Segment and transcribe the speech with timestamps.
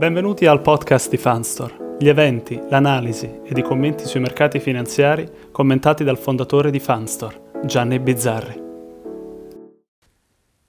[0.00, 6.04] Benvenuti al podcast di Fanstore, gli eventi, l'analisi ed i commenti sui mercati finanziari commentati
[6.04, 8.62] dal fondatore di Fanstore, Gianni Bizzarri.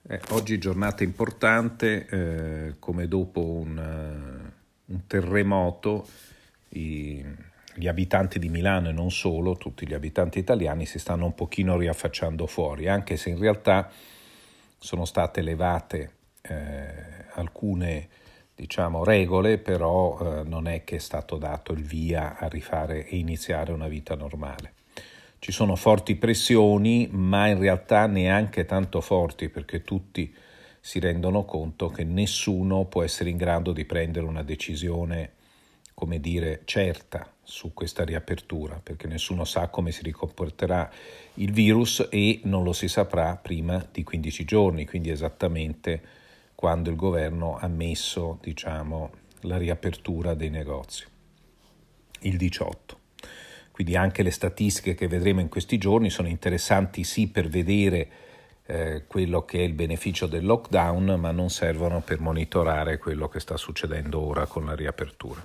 [0.06, 6.06] Eh, oggi giornata importante, eh, come dopo un, uh, un terremoto,
[6.74, 7.24] i,
[7.74, 11.78] gli abitanti di Milano e non solo, tutti gli abitanti italiani si stanno un pochino
[11.78, 13.88] riaffacciando fuori, anche se in realtà
[14.76, 16.10] sono state elevate
[16.42, 18.08] eh, alcune
[18.54, 23.16] diciamo, regole, però eh, non è che è stato dato il via a rifare e
[23.16, 24.74] iniziare una vita normale.
[25.38, 30.32] Ci sono forti pressioni, ma in realtà neanche tanto forti perché tutti
[30.78, 35.32] si rendono conto che nessuno può essere in grado di prendere una decisione,
[35.94, 40.90] come dire, certa su questa riapertura, perché nessuno sa come si ricomporterà
[41.34, 46.02] il virus e non lo si saprà prima di 15 giorni, quindi esattamente
[46.62, 51.04] quando il governo ha messo diciamo, la riapertura dei negozi,
[52.20, 52.98] il 18.
[53.72, 58.08] Quindi anche le statistiche che vedremo in questi giorni sono interessanti sì per vedere
[58.66, 63.40] eh, quello che è il beneficio del lockdown, ma non servono per monitorare quello che
[63.40, 65.44] sta succedendo ora con la riapertura.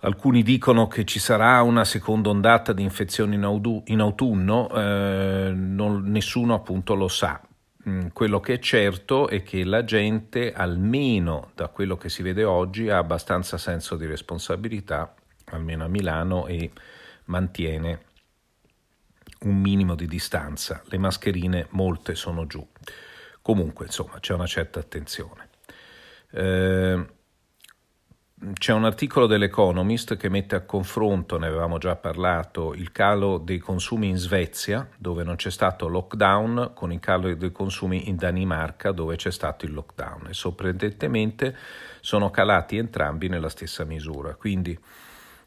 [0.00, 6.54] Alcuni dicono che ci sarà una seconda ondata di infezioni in, autunno, eh, non, nessuno
[6.54, 7.42] appunto lo sa.
[7.88, 12.44] Mm, quello che è certo è che la gente, almeno da quello che si vede
[12.44, 15.14] oggi, ha abbastanza senso di responsabilità,
[15.46, 16.70] almeno a Milano, e
[17.24, 18.04] mantiene
[19.40, 20.82] un minimo di distanza.
[20.86, 22.64] Le mascherine, molte sono giù.
[23.40, 25.48] Comunque, insomma, c'è una certa attenzione.
[26.30, 27.06] Eh,
[28.54, 33.58] c'è un articolo dell'Economist che mette a confronto, ne avevamo già parlato, il calo dei
[33.58, 38.90] consumi in Svezia, dove non c'è stato lockdown, con il calo dei consumi in Danimarca,
[38.90, 40.28] dove c'è stato il lockdown.
[40.28, 41.56] E sorprendentemente
[42.00, 44.34] sono calati entrambi nella stessa misura.
[44.34, 44.76] Quindi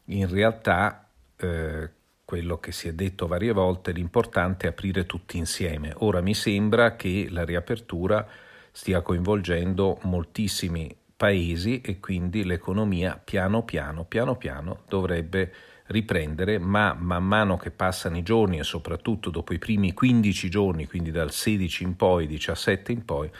[0.06, 1.90] in realtà eh,
[2.24, 5.92] quello che si è detto varie volte, l'importante è aprire tutti insieme.
[5.98, 8.26] Ora mi sembra che la riapertura
[8.72, 15.52] stia coinvolgendo moltissimi paesi e quindi l'economia piano piano, piano piano dovrebbe
[15.86, 20.86] riprendere, ma man mano che passano i giorni e soprattutto dopo i primi 15 giorni,
[20.86, 23.30] quindi dal 16 in poi, 17 in poi,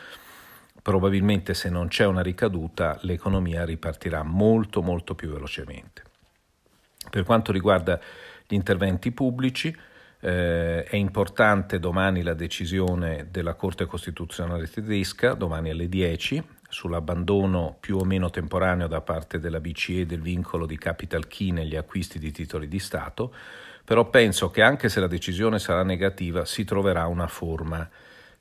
[0.81, 6.03] probabilmente se non c'è una ricaduta l'economia ripartirà molto molto più velocemente.
[7.11, 8.01] Per quanto riguarda
[8.47, 9.77] gli interventi pubblici,
[10.21, 17.97] eh, è importante domani la decisione della Corte Costituzionale tedesca, domani alle 10, sull'abbandono più
[17.99, 22.33] o meno temporaneo da parte della BCE del vincolo di capital key negli acquisti di
[22.33, 23.33] titoli di Stato,
[23.85, 27.89] però penso che anche se la decisione sarà negativa si troverà una forma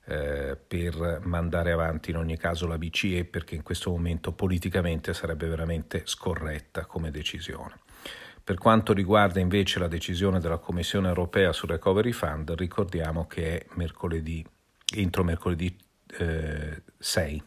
[0.06, 5.46] eh, per mandare avanti in ogni caso la BCE perché in questo momento politicamente sarebbe
[5.46, 7.78] veramente scorretta come decisione.
[8.42, 13.66] Per quanto riguarda invece la decisione della Commissione europea sul Recovery Fund, ricordiamo che è
[13.74, 14.46] mercoledì,
[14.94, 15.76] entro mercoledì
[16.18, 17.42] eh, 6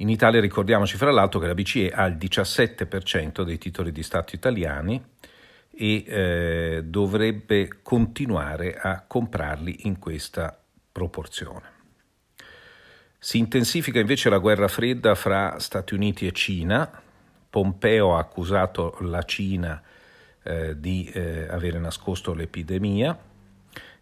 [0.00, 4.34] in Italia ricordiamoci fra l'altro che la BCE ha il 17% dei titoli di Stato
[4.34, 5.02] italiani
[5.74, 10.56] e eh, dovrebbe continuare a comprarli in questa
[10.92, 11.76] proporzione.
[13.18, 17.02] Si intensifica invece la guerra fredda fra Stati Uniti e Cina.
[17.50, 19.82] Pompeo ha accusato la Cina
[20.44, 23.18] eh, di eh, avere nascosto l'epidemia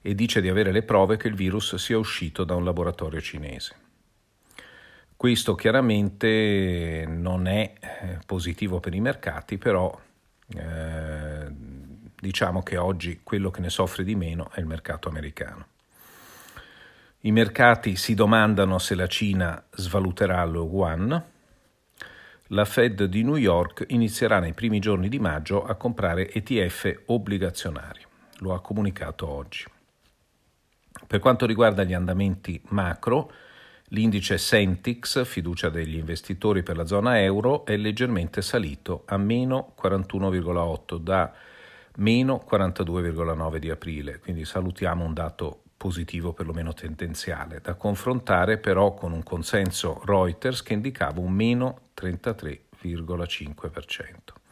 [0.02, 3.85] e dice di avere le prove che il virus sia uscito da un laboratorio cinese.
[5.16, 9.98] Questo chiaramente non è eh, positivo per i mercati, però
[10.48, 11.46] eh,
[12.20, 15.68] diciamo che oggi quello che ne soffre di meno è il mercato americano.
[17.20, 21.24] I mercati si domandano se la Cina svaluterà lo yuan.
[22.48, 28.04] La Fed di New York inizierà nei primi giorni di maggio a comprare ETF obbligazionari.
[28.40, 29.64] Lo ha comunicato oggi.
[31.06, 33.32] Per quanto riguarda gli andamenti macro,
[33.90, 40.96] L'indice Sentix, fiducia degli investitori per la zona euro, è leggermente salito a meno 41,8
[40.96, 41.32] da
[41.98, 49.12] meno 42,9 di aprile, quindi salutiamo un dato positivo perlomeno tendenziale, da confrontare però con
[49.12, 54.45] un consenso Reuters che indicava un meno 33,5%.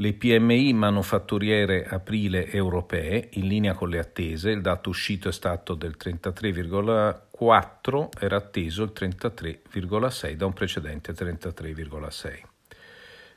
[0.00, 5.74] Le PMI manufatturiere aprile europee, in linea con le attese, il dato uscito è stato
[5.74, 12.42] del 33,4, era atteso il 33,6 da un precedente 33,6.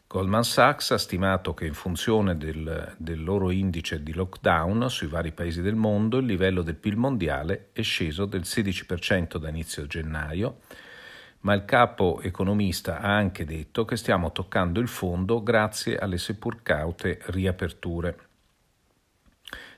[0.05, 5.31] Goldman Sachs ha stimato che in funzione del, del, loro indice di lockdown sui vari
[5.31, 10.59] paesi del mondo il livello del PIL mondiale è sceso del 16% da inizio gennaio
[11.41, 16.61] ma il capo economista ha anche detto che stiamo toccando il fondo grazie alle seppur
[16.61, 18.29] caute riaperture.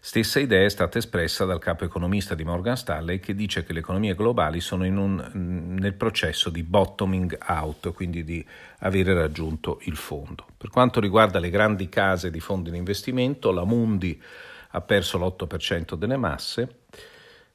[0.06, 3.80] Stessa idea è stata espressa dal capo economista di Morgan Stanley che dice che le
[3.80, 8.46] economie globali sono un, nel processo di bottoming out, quindi di
[8.80, 10.46] avere raggiunto il fondo.
[10.58, 14.22] Per quanto riguarda le grandi case di fondi di investimento, la Mundi
[14.72, 16.80] ha perso l'8% delle masse,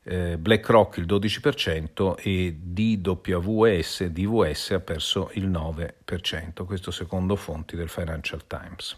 [0.08, 7.90] eh, BlackRock il 12% e DWS, DVS ha perso il 9%, questo secondo fonti del
[7.90, 8.96] Financial Times.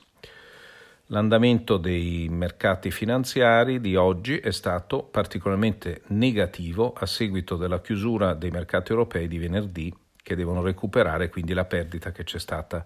[1.07, 8.51] L'andamento dei mercati finanziari di oggi è stato particolarmente negativo a seguito della chiusura dei
[8.51, 9.93] mercati europei di venerdì,
[10.23, 12.85] che devono recuperare quindi la perdita che c'è stata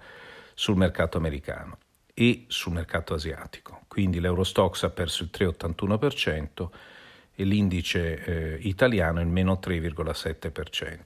[0.55, 1.77] sul mercato americano
[2.15, 3.83] e sul mercato asiatico.
[3.87, 6.69] Quindi l'Eurostox ha perso il 3,81%
[7.35, 10.99] e l'indice eh, italiano il meno 3,7%.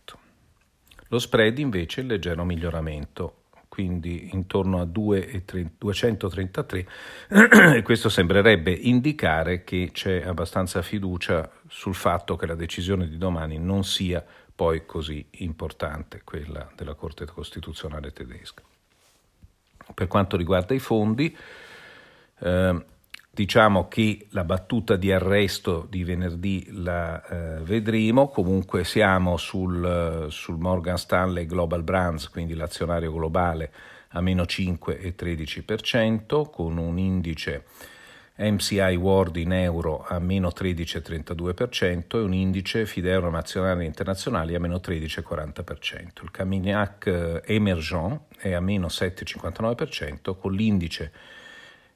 [1.09, 3.39] Lo spread invece è il leggero miglioramento,
[3.69, 6.87] quindi intorno a 233
[7.77, 13.59] e questo sembrerebbe indicare che c'è abbastanza fiducia sul fatto che la decisione di domani
[13.59, 18.63] non sia poi così importante, quella della Corte Costituzionale tedesca.
[19.95, 21.35] Per quanto riguarda i fondi,
[22.41, 22.85] eh,
[23.39, 30.59] Diciamo che la battuta di arresto di venerdì la eh, vedremo, comunque siamo sul, sul,
[30.59, 33.71] Morgan Stanley Global Brands, quindi l'azionario globale,
[34.09, 37.67] a meno 5,13%, con un indice
[38.39, 44.81] MCI World in euro a meno 13,32% e un indice Fideuro nazionale internazionale a meno
[44.85, 46.23] 13,40%.
[46.23, 51.13] Il Caminac eh, Emergent è a meno 7,59%, con l'indice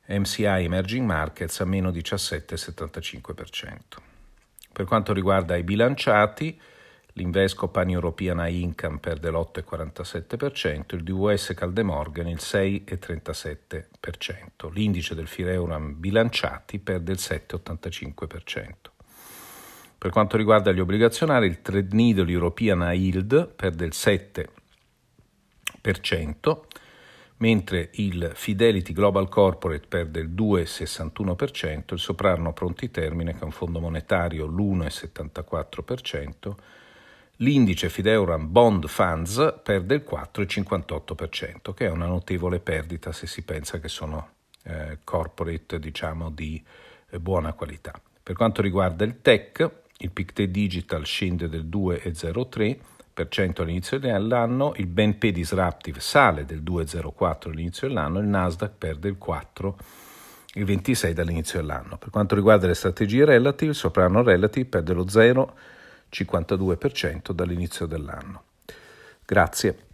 [0.07, 3.77] MCI Emerging Markets a meno 17,75%.
[4.73, 6.59] Per quanto riguarda i bilanciati,
[7.15, 15.95] l'Invesco Pan European High Income perde l'8,47%, il DVS Caldemorgan il 6,37%, l'indice del Fireuram
[15.99, 18.69] bilanciati perde il 7,85%.
[19.99, 24.49] Per quanto riguarda gli obbligazionari, il Trade Needle European High Yield perde il 7%,
[27.43, 33.51] mentre il Fidelity Global Corporate perde il 2,61%, il Soprano Pronti Termine, che è un
[33.51, 36.55] fondo monetario, l'1,74%,
[37.39, 43.81] l'indice Fideuram Bond Funds perde il 4,58%, che è una notevole perdita se si pensa
[43.81, 46.63] che sono eh, corporate diciamo, di
[47.11, 48.01] eh, buona qualità.
[48.23, 52.79] Per quanto riguarda il tech, il Pictet Digital scende del 2,03%,
[53.15, 59.77] all'inizio dell'anno, il BNP Disruptive sale del 2,04 all'inizio dell'anno, il Nasdaq perde il 4
[60.55, 61.97] il 26 dall'inizio dell'anno.
[61.97, 68.43] Per quanto riguarda le strategie relative, il soprano relative perde lo 0,52% dall'inizio dell'anno.
[69.25, 69.92] Grazie.